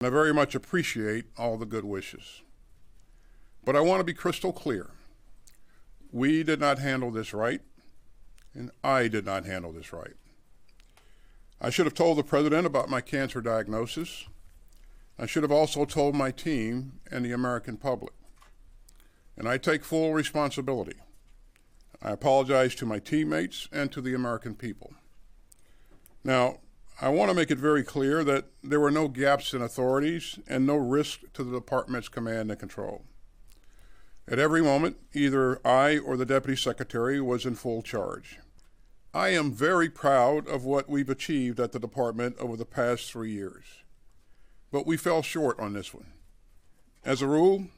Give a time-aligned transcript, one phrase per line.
[0.00, 2.40] And I very much appreciate all the good wishes.
[3.62, 4.92] But I want to be crystal clear.
[6.10, 7.60] We did not handle this right,
[8.54, 10.14] and I did not handle this right.
[11.60, 14.24] I should have told the president about my cancer diagnosis.
[15.18, 18.14] I should have also told my team and the American public.
[19.36, 20.96] And I take full responsibility.
[22.02, 24.94] I apologize to my teammates and to the American people.
[26.24, 26.60] Now,
[27.02, 30.66] I want to make it very clear that there were no gaps in authorities and
[30.66, 33.04] no risk to the department's command and control.
[34.28, 38.38] At every moment, either I or the Deputy Secretary was in full charge.
[39.14, 43.32] I am very proud of what we've achieved at the department over the past three
[43.32, 43.64] years,
[44.70, 46.12] but we fell short on this one.
[47.02, 47.68] As a rule,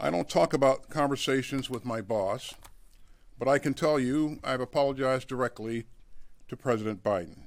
[0.00, 2.54] I don't talk about conversations with my boss,
[3.38, 5.84] but I can tell you I've apologized directly
[6.48, 7.44] to President Biden.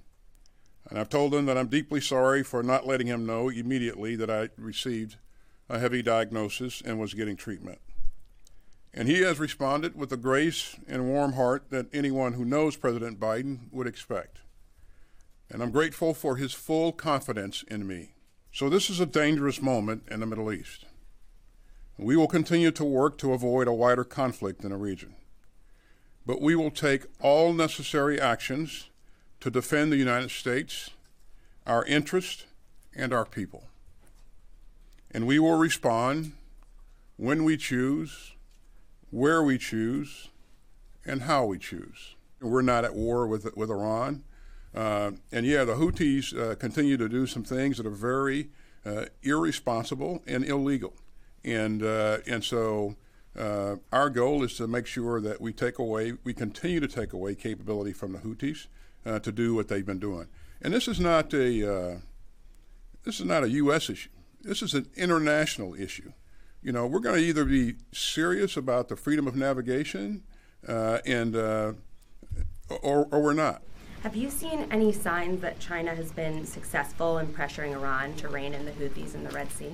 [0.89, 4.29] And I've told him that I'm deeply sorry for not letting him know immediately that
[4.29, 5.17] I received
[5.67, 7.79] a heavy diagnosis and was getting treatment.
[8.93, 13.19] And he has responded with the grace and warm heart that anyone who knows President
[13.19, 14.39] Biden would expect.
[15.49, 18.13] And I'm grateful for his full confidence in me.
[18.51, 20.85] So, this is a dangerous moment in the Middle East.
[21.97, 25.15] We will continue to work to avoid a wider conflict in the region.
[26.25, 28.89] But we will take all necessary actions
[29.45, 30.89] to defend the United States,
[31.67, 32.45] our interests,
[32.95, 33.65] and our people.
[35.11, 36.33] And we will respond
[37.17, 38.33] when we choose
[39.11, 40.29] where we choose,
[41.05, 42.15] and how we choose.
[42.41, 44.23] We're not at war with, with Iran.
[44.73, 48.49] Uh, and yeah, the Houthis uh, continue to do some things that are very
[48.85, 50.95] uh, irresponsible and illegal.
[51.45, 52.95] And, uh, and so
[53.39, 57.13] uh, our goal is to make sure that we take away, we continue to take
[57.13, 58.67] away capability from the Houthis
[59.05, 60.27] uh, to do what they've been doing.
[60.61, 61.99] And this is not a,
[63.03, 63.89] this is not a U.S.
[63.89, 64.09] issue.
[64.41, 66.11] This is an international issue
[66.65, 70.23] you know, we're going to either be serious about the freedom of navigation
[70.67, 71.73] uh, and uh,
[72.81, 73.61] or, or we're not.
[74.01, 78.55] Have you seen any signs that China has been successful in pressuring Iran to rein
[78.55, 79.73] in the Houthis in the Red Sea?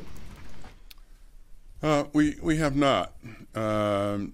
[1.81, 3.13] Uh, we we have not.
[3.55, 4.33] Um,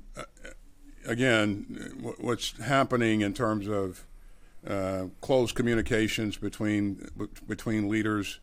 [1.05, 4.07] again, what's happening in terms of
[4.65, 7.07] uh, close communications between
[7.47, 8.39] between leaders,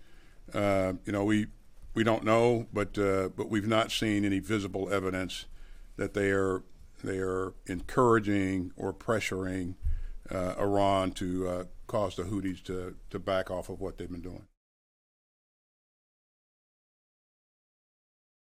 [0.53, 1.47] uh, you know, we
[1.95, 5.47] we don't know, but uh, but we've not seen any visible evidence
[5.97, 6.63] that they are
[7.03, 9.75] they are encouraging or pressuring
[10.31, 14.23] uh, Iran to uh, cause the Houthis to to back off of what they've been
[14.23, 14.47] doing.